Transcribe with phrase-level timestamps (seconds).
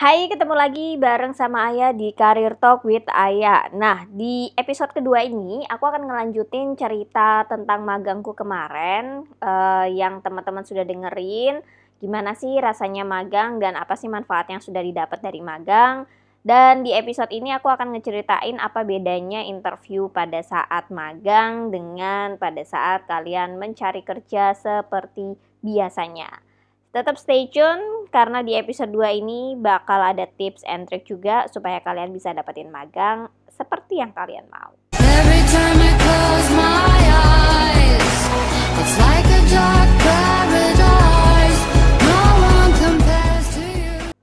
[0.00, 3.68] Hai, ketemu lagi bareng sama Ayah di Career Talk with Ayah.
[3.76, 10.64] Nah, di episode kedua ini aku akan ngelanjutin cerita tentang magangku kemarin uh, yang teman-teman
[10.64, 11.60] sudah dengerin.
[12.00, 16.08] Gimana sih rasanya magang dan apa sih manfaat yang sudah didapat dari magang?
[16.40, 22.64] Dan di episode ini aku akan ngeceritain apa bedanya interview pada saat magang dengan pada
[22.64, 26.48] saat kalian mencari kerja seperti biasanya.
[26.90, 31.78] Tetap stay tune karena di episode 2 ini bakal ada tips and trick juga supaya
[31.78, 34.74] kalian bisa dapetin magang seperti yang kalian mau.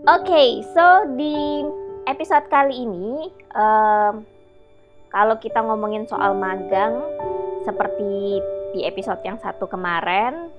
[0.04, 1.64] Oke, okay, so di
[2.04, 4.28] episode kali ini, um,
[5.08, 7.00] kalau kita ngomongin soal magang,
[7.64, 8.44] seperti
[8.76, 10.52] di episode yang satu kemarin,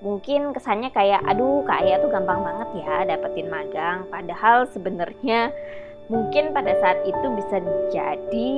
[0.00, 4.08] mungkin kesannya kayak aduh Kak Aya tuh gampang banget ya dapetin magang.
[4.08, 5.52] Padahal sebenarnya
[6.08, 7.60] mungkin pada saat itu bisa
[7.92, 8.52] jadi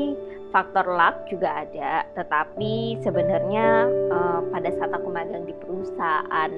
[0.54, 2.06] faktor luck juga ada.
[2.14, 6.50] Tetapi sebenarnya uh, pada saat aku magang di perusahaan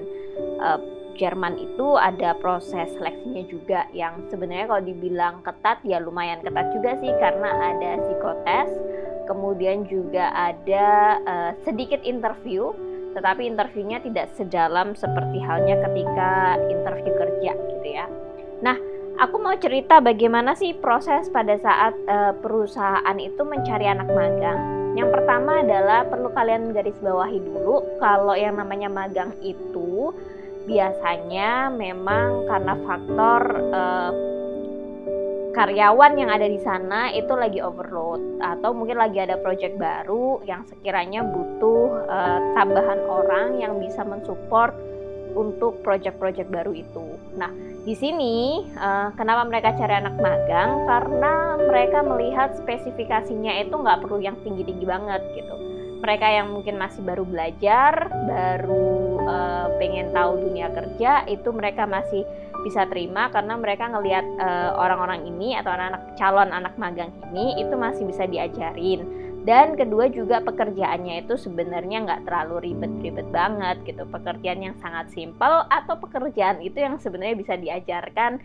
[0.60, 0.80] uh,
[1.14, 6.98] Jerman itu ada proses seleksinya juga yang sebenarnya kalau dibilang ketat ya lumayan ketat juga
[6.98, 8.70] sih karena ada psikotes
[9.30, 10.86] kemudian juga ada
[11.22, 12.74] uh, sedikit interview
[13.14, 18.06] tetapi interviewnya tidak sedalam seperti halnya ketika interview kerja gitu ya.
[18.60, 18.76] Nah,
[19.22, 24.58] aku mau cerita bagaimana sih proses pada saat uh, perusahaan itu mencari anak magang.
[24.94, 30.14] Yang pertama adalah perlu kalian garis bawahi dulu kalau yang namanya magang itu
[30.64, 33.42] biasanya memang karena faktor
[33.74, 34.12] uh,
[35.54, 40.66] karyawan yang ada di sana itu lagi overload atau mungkin lagi ada project baru yang
[40.66, 44.74] sekiranya butuh uh, tambahan orang yang bisa mensupport
[45.34, 47.18] untuk project-project baru itu.
[47.34, 47.50] Nah,
[47.82, 50.86] di sini uh, kenapa mereka cari anak magang?
[50.86, 55.54] Karena mereka melihat spesifikasinya itu nggak perlu yang tinggi-tinggi banget gitu.
[56.04, 62.28] Mereka yang mungkin masih baru belajar, baru uh, pengen tahu dunia kerja, itu mereka masih
[62.64, 67.76] bisa terima karena mereka ngelihat uh, orang-orang ini atau anak-anak calon anak magang ini itu
[67.76, 69.04] masih bisa diajarin.
[69.44, 74.08] Dan kedua juga pekerjaannya itu sebenarnya nggak terlalu ribet-ribet banget gitu.
[74.08, 78.40] Pekerjaan yang sangat simpel atau pekerjaan itu yang sebenarnya bisa diajarkan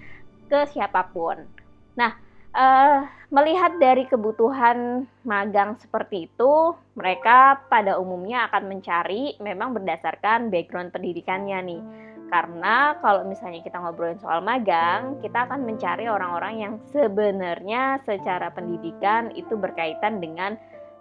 [0.52, 1.48] ke siapa pun.
[1.96, 2.12] Nah
[2.52, 10.90] uh, melihat dari kebutuhan magang seperti itu mereka pada umumnya akan mencari memang berdasarkan background
[10.90, 11.82] pendidikannya nih
[12.30, 19.34] karena kalau misalnya kita ngobrolin soal magang, kita akan mencari orang-orang yang sebenarnya secara pendidikan
[19.34, 20.56] itu berkaitan dengan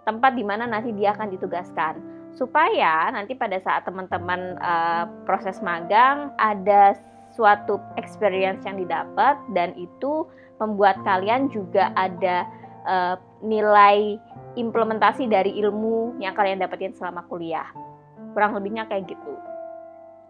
[0.09, 2.01] tempat di mana nanti dia akan ditugaskan.
[2.33, 6.97] Supaya nanti pada saat teman-teman uh, proses magang ada
[7.29, 10.25] suatu experience yang didapat dan itu
[10.57, 12.49] membuat kalian juga ada
[12.89, 14.17] uh, nilai
[14.57, 17.69] implementasi dari ilmu yang kalian dapetin selama kuliah.
[18.33, 19.33] Kurang lebihnya kayak gitu.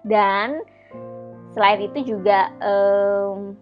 [0.03, 0.59] Dan
[1.53, 3.57] selain itu juga um,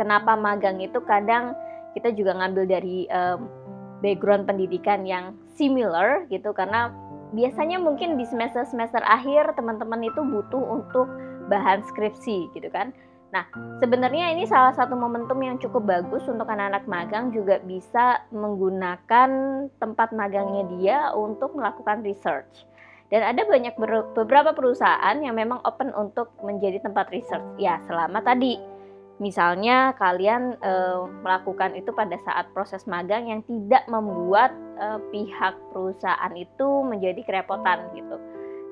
[0.00, 1.52] kenapa magang itu kadang
[1.96, 3.48] kita juga ngambil dari um,
[4.04, 6.92] background pendidikan yang similar gitu karena
[7.32, 11.08] biasanya mungkin di semester semester akhir teman-teman itu butuh untuk
[11.48, 12.92] bahan skripsi gitu kan.
[13.34, 13.42] Nah,
[13.82, 19.30] sebenarnya ini salah satu momentum yang cukup bagus untuk anak-anak magang juga bisa menggunakan
[19.82, 22.64] tempat magangnya dia untuk melakukan research.
[23.06, 23.78] Dan ada banyak
[24.18, 27.46] beberapa perusahaan yang memang open untuk menjadi tempat research.
[27.54, 28.58] Ya, selama tadi
[29.22, 30.72] misalnya kalian e,
[31.24, 37.94] melakukan itu pada saat proses magang yang tidak membuat e, pihak perusahaan itu menjadi kerepotan
[37.94, 38.18] gitu.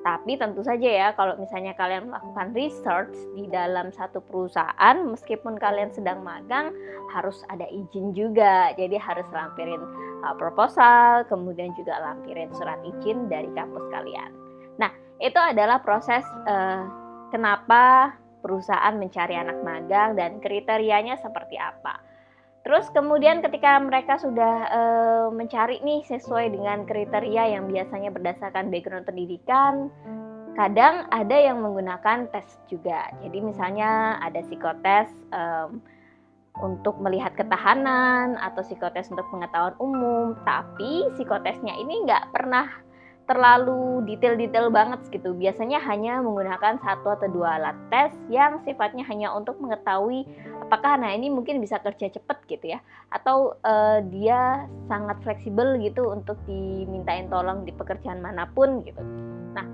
[0.05, 5.89] Tapi tentu saja ya kalau misalnya kalian melakukan research di dalam satu perusahaan meskipun kalian
[5.89, 6.69] sedang magang
[7.09, 8.69] harus ada izin juga.
[8.77, 9.81] Jadi harus lampirin
[10.25, 14.33] uh, proposal, kemudian juga lampirin surat izin dari kampus kalian.
[14.81, 14.89] Nah,
[15.21, 16.83] itu adalah proses uh,
[17.29, 21.97] kenapa perusahaan mencari anak magang dan kriterianya seperti apa.
[22.65, 24.81] Terus kemudian ketika mereka sudah e,
[25.33, 29.93] mencari nih sesuai dengan kriteria yang biasanya berdasarkan background pendidikan,
[30.57, 33.13] kadang ada yang menggunakan tes juga.
[33.21, 35.41] Jadi misalnya ada psikotes e,
[36.63, 42.85] untuk melihat ketahanan atau psikotes untuk pengetahuan umum, tapi psikotesnya ini nggak pernah
[43.25, 45.33] terlalu detail-detail banget gitu.
[45.33, 50.29] Biasanya hanya menggunakan satu atau dua alat tes yang sifatnya hanya untuk mengetahui
[50.65, 52.79] apakah nah ini mungkin bisa kerja cepet gitu ya
[53.13, 59.01] atau uh, dia sangat fleksibel gitu untuk dimintain tolong di pekerjaan mana pun gitu.
[59.57, 59.65] Nah,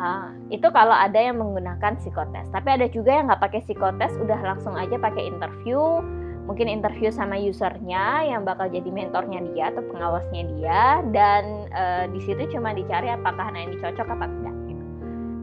[0.00, 2.48] uh, itu kalau ada yang menggunakan psikotes.
[2.52, 6.00] Tapi ada juga yang nggak pakai psikotes, udah langsung aja pakai interview
[6.44, 10.80] mungkin interview sama usernya yang bakal jadi mentornya dia atau pengawasnya dia
[11.12, 14.84] dan uh, di situ cuma dicari apakah nah ini cocok apa enggak gitu.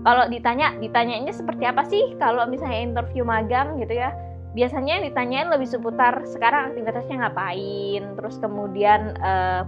[0.02, 4.14] Kalau ditanya ditanyainnya seperti apa sih kalau misalnya interview magang gitu ya
[4.52, 9.64] biasanya ditanyain lebih seputar sekarang aktivitasnya ngapain terus kemudian uh,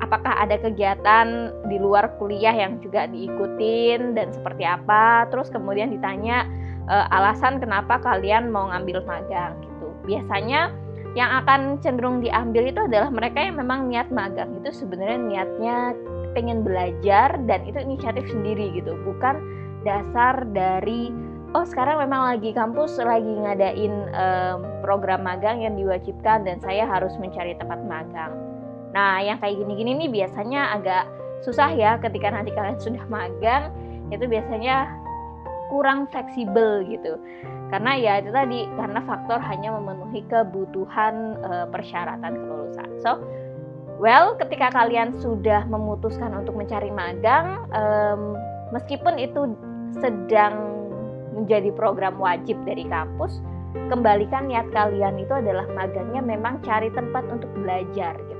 [0.00, 6.48] apakah ada kegiatan di luar kuliah yang juga diikutin dan seperti apa terus kemudian ditanya
[6.88, 9.77] uh, alasan kenapa kalian mau ngambil magang gitu
[10.08, 10.72] biasanya
[11.12, 15.76] yang akan cenderung diambil itu adalah mereka yang memang niat magang itu sebenarnya niatnya
[16.32, 19.40] pengen belajar dan itu inisiatif sendiri gitu bukan
[19.84, 21.12] dasar dari
[21.56, 27.16] oh sekarang memang lagi kampus lagi ngadain um, program magang yang diwajibkan dan saya harus
[27.16, 28.36] mencari tempat magang.
[28.92, 31.04] Nah yang kayak gini-gini nih biasanya agak
[31.40, 33.72] susah ya ketika nanti kalian sudah magang
[34.12, 34.88] itu biasanya
[35.68, 37.16] kurang fleksibel gitu
[37.68, 42.88] karena ya itu tadi karena faktor hanya memenuhi kebutuhan uh, persyaratan kelulusan.
[43.04, 43.20] So
[44.00, 48.40] well ketika kalian sudah memutuskan untuk mencari magang um,
[48.72, 49.52] meskipun itu
[50.00, 50.80] sedang
[51.36, 53.44] menjadi program wajib dari kampus,
[53.92, 58.37] kembalikan niat kalian itu adalah magangnya memang cari tempat untuk belajar gitu.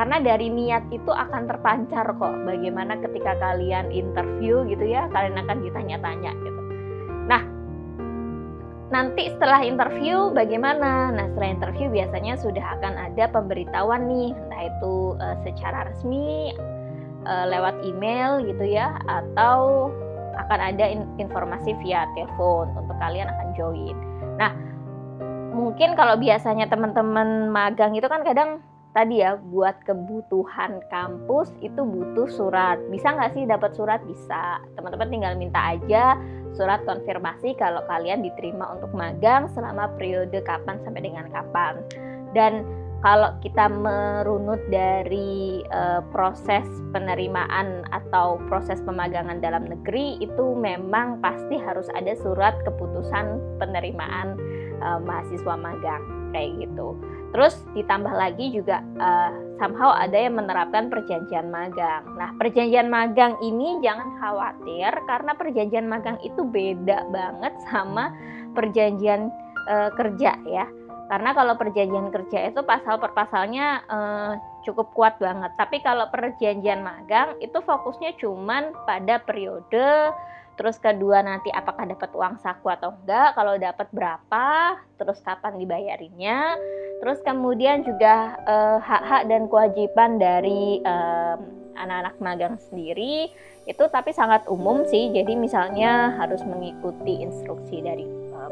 [0.00, 5.60] Karena dari niat itu akan terpancar kok bagaimana ketika kalian interview gitu ya, kalian akan
[5.60, 6.60] ditanya-tanya gitu.
[7.28, 7.44] Nah,
[8.88, 11.12] nanti setelah interview bagaimana?
[11.12, 16.56] Nah, setelah interview biasanya sudah akan ada pemberitahuan nih, entah itu uh, secara resmi
[17.28, 19.92] uh, lewat email gitu ya atau
[20.48, 23.96] akan ada informasi via telepon untuk kalian akan join.
[24.40, 24.56] Nah,
[25.52, 32.26] mungkin kalau biasanya teman-teman magang itu kan kadang tadi ya buat kebutuhan kampus itu butuh
[32.26, 32.78] surat.
[32.90, 34.02] Bisa nggak sih dapat surat?
[34.02, 34.58] Bisa.
[34.74, 36.18] Teman-teman tinggal minta aja
[36.58, 41.78] surat konfirmasi kalau kalian diterima untuk magang selama periode kapan sampai dengan kapan.
[42.34, 42.66] Dan
[43.00, 51.56] kalau kita merunut dari uh, proses penerimaan atau proses pemagangan dalam negeri itu memang pasti
[51.56, 54.36] harus ada surat keputusan penerimaan
[54.84, 56.98] uh, mahasiswa magang kayak gitu.
[57.30, 59.30] Terus ditambah lagi juga uh,
[59.62, 62.02] somehow ada yang menerapkan perjanjian magang.
[62.18, 68.10] Nah, perjanjian magang ini jangan khawatir karena perjanjian magang itu beda banget sama
[68.58, 69.30] perjanjian
[69.70, 70.66] uh, kerja ya
[71.10, 74.32] karena kalau perjanjian kerja itu pasal per pasalnya eh,
[74.62, 75.50] cukup kuat banget.
[75.58, 80.14] Tapi kalau perjanjian magang itu fokusnya cuman pada periode
[80.60, 86.60] terus kedua nanti apakah dapat uang saku atau enggak, kalau dapat berapa, terus kapan dibayarinya,
[87.00, 91.36] terus kemudian juga eh, hak-hak dan kewajiban dari eh,
[91.80, 93.32] anak-anak magang sendiri
[93.64, 95.08] itu tapi sangat umum sih.
[95.08, 98.04] Jadi misalnya harus mengikuti instruksi dari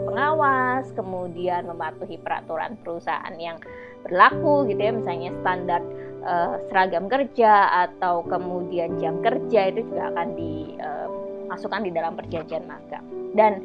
[0.08, 3.58] pengawas, kemudian mematuhi peraturan perusahaan yang
[4.06, 5.82] berlaku gitu ya, misalnya standar
[6.22, 12.64] uh, seragam kerja atau kemudian jam kerja itu juga akan dimasukkan uh, di dalam perjanjian
[12.68, 13.04] magang.
[13.32, 13.60] Dan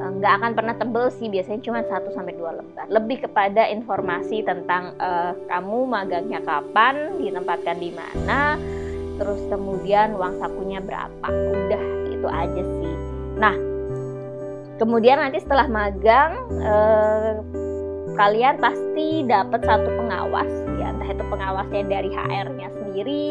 [0.00, 2.86] uh, nggak akan pernah tebel sih, biasanya cuma 1 sampai 2 lembar.
[2.88, 8.56] Lebih kepada informasi tentang uh, kamu magangnya kapan, ditempatkan di mana,
[9.18, 11.28] terus kemudian uang sakunya berapa.
[11.28, 11.82] Udah
[12.12, 12.94] itu aja sih.
[13.38, 13.54] Nah,
[14.78, 16.32] kemudian nanti setelah magang
[16.62, 17.34] eh,
[18.14, 23.26] kalian pasti dapat satu pengawas ya entah itu pengawasnya dari HR-nya sendiri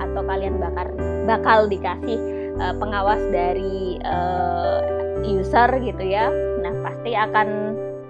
[0.00, 0.86] atau kalian bakal
[1.28, 2.16] bakal dikasih
[2.58, 4.80] eh, pengawas dari eh,
[5.22, 6.28] user gitu ya
[6.60, 7.48] nah pasti akan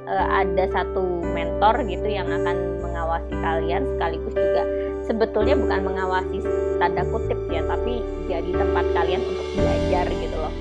[0.08, 4.62] eh, ada satu mentor gitu yang akan mengawasi kalian sekaligus juga
[5.02, 6.36] sebetulnya bukan mengawasi
[6.78, 10.54] tanda kutip ya tapi jadi tempat kalian untuk belajar gitu loh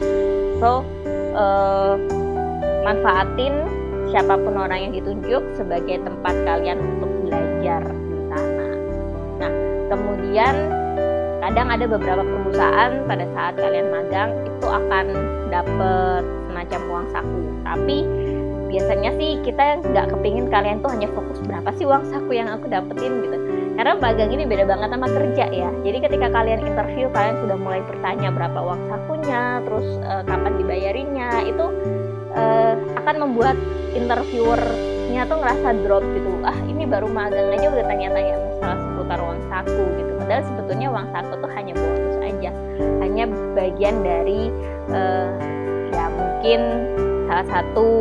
[0.57, 0.69] so
[1.37, 1.95] uh,
[2.81, 3.53] manfaatin
[4.11, 8.67] siapa pun orang yang ditunjuk sebagai tempat kalian untuk belajar di sana.
[9.39, 9.51] Nah,
[9.87, 10.53] kemudian
[11.41, 15.05] kadang ada beberapa perusahaan pada saat kalian magang itu akan
[15.49, 17.41] dapat semacam uang saku.
[17.65, 17.97] Tapi
[18.71, 22.69] biasanya sih kita nggak kepingin kalian tuh hanya fokus berapa sih uang saku yang aku
[22.69, 23.37] dapetin gitu.
[23.75, 25.69] Karena magang ini beda banget sama kerja ya.
[25.81, 31.29] Jadi ketika kalian interview kalian sudah mulai bertanya berapa uang sakunya, terus uh, kapan dibayarinnya,
[31.49, 31.65] itu
[32.37, 33.57] uh, akan membuat
[33.97, 36.29] interviewernya tuh ngerasa drop gitu.
[36.45, 40.10] Ah ini baru magang aja udah tanya-tanya masalah seputar uang saku gitu.
[40.31, 42.51] Padahal sebetulnya uang saku tuh hanya bonus aja,
[43.03, 44.47] hanya bagian dari
[44.87, 45.27] uh,
[45.91, 46.59] ya mungkin
[47.27, 47.99] salah satu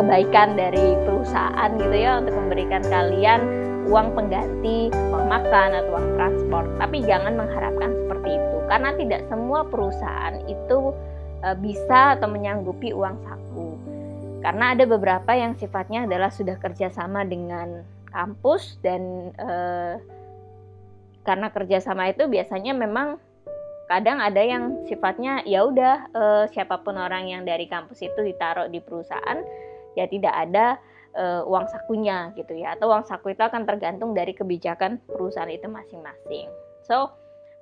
[0.00, 3.44] kebaikan dari perusahaan gitu ya untuk memberikan kalian
[3.92, 6.68] uang pengganti, uang makan atau uang transport.
[6.80, 10.96] Tapi jangan mengharapkan seperti itu karena tidak semua perusahaan itu
[11.44, 13.68] e, bisa atau menyanggupi uang saku.
[14.40, 17.84] karena ada beberapa yang sifatnya adalah sudah kerjasama dengan
[18.14, 19.98] kampus dan uh,
[21.26, 23.18] karena kerjasama itu biasanya memang
[23.86, 28.70] kadang ada yang sifatnya ya udah uh, siapa pun orang yang dari kampus itu ditaruh
[28.70, 29.42] di perusahaan
[29.94, 30.78] ya tidak ada
[31.16, 32.74] uh, uang sakunya gitu ya.
[32.74, 36.46] Atau uang saku itu akan tergantung dari kebijakan perusahaan itu masing-masing.
[36.84, 37.10] So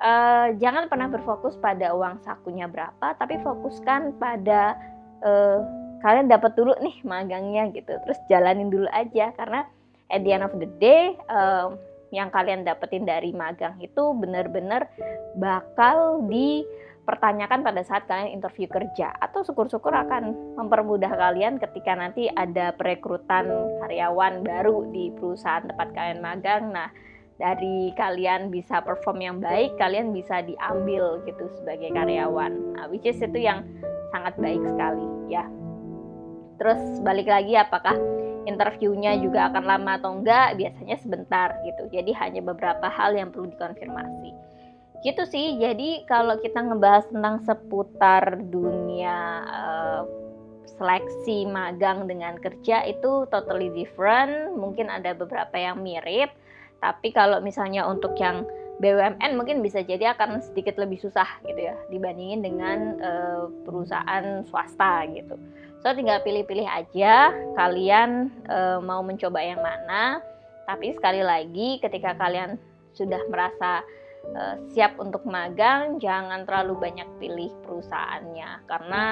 [0.01, 4.77] uh, jangan pernah berfokus pada uang sakunya berapa tapi fokuskan pada
[5.23, 5.61] uh,
[6.05, 7.93] kalian dapat dulu nih magangnya gitu.
[8.05, 9.65] Terus jalanin dulu aja karena
[10.13, 11.17] at the end of the day
[12.15, 14.87] yang kalian dapetin dari magang itu benar-benar
[15.35, 16.63] bakal di
[17.05, 23.45] pertanyakan pada saat kalian interview kerja atau syukur-syukur akan mempermudah kalian ketika nanti ada perekrutan
[23.85, 26.73] karyawan baru di perusahaan tempat kalian magang.
[26.73, 26.89] Nah,
[27.37, 32.79] dari kalian bisa perform yang baik, kalian bisa diambil gitu sebagai karyawan.
[32.79, 33.67] Nah, which is itu yang
[34.09, 35.45] sangat baik sekali ya.
[36.57, 37.99] Terus balik lagi apakah
[38.45, 40.57] interviewnya juga akan lama atau enggak?
[40.61, 41.89] Biasanya sebentar gitu.
[41.91, 44.55] Jadi hanya beberapa hal yang perlu dikonfirmasi
[45.05, 50.03] gitu sih jadi kalau kita ngebahas tentang seputar dunia uh,
[50.65, 56.33] seleksi magang dengan kerja itu totally different mungkin ada beberapa yang mirip
[56.81, 58.49] tapi kalau misalnya untuk yang
[58.83, 65.07] BUMN mungkin bisa jadi akan sedikit lebih susah gitu ya dibandingin dengan uh, perusahaan swasta
[65.15, 65.39] gitu.
[65.79, 70.19] So tinggal pilih-pilih aja kalian uh, mau mencoba yang mana.
[70.65, 72.57] Tapi sekali lagi ketika kalian
[72.97, 73.85] sudah merasa
[74.33, 79.05] uh, siap untuk magang jangan terlalu banyak pilih perusahaannya karena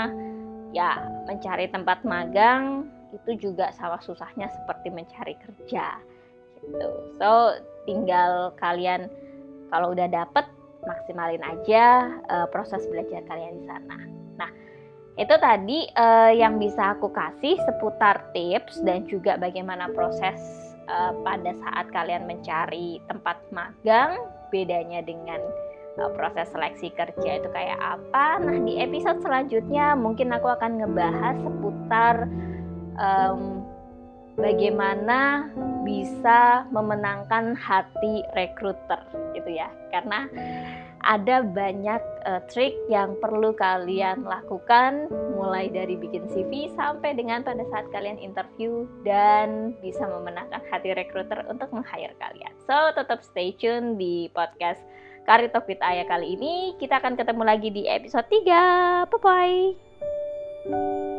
[0.72, 6.00] ya mencari tempat magang itu juga sama susahnya seperti mencari kerja
[6.56, 6.88] gitu
[7.20, 9.12] so tinggal kalian
[9.72, 10.44] kalau udah dapet
[10.84, 13.96] maksimalin aja uh, proses belajar kalian di sana
[14.36, 14.50] nah
[15.16, 20.40] itu tadi uh, yang bisa aku kasih seputar tips dan juga bagaimana proses
[20.88, 25.40] uh, pada saat kalian mencari tempat magang bedanya dengan
[26.00, 28.40] uh, proses seleksi kerja itu kayak apa.
[28.40, 32.14] Nah, di episode selanjutnya mungkin aku akan ngebahas seputar
[32.96, 33.64] um,
[34.36, 35.48] bagaimana
[35.82, 39.02] bisa memenangkan hati rekruter
[39.34, 39.70] gitu ya.
[39.90, 40.26] Karena
[41.02, 47.66] ada banyak uh, trik yang perlu kalian lakukan mulai dari bikin CV sampai dengan pada
[47.74, 52.54] saat kalian interview dan bisa memenangkan hati recruiter untuk meng-hire kalian.
[52.70, 54.78] So, tetap stay tune di podcast
[55.26, 56.78] Karir Talk with Ayah kali ini.
[56.78, 59.10] Kita akan ketemu lagi di episode 3.
[59.10, 61.11] Bye-bye.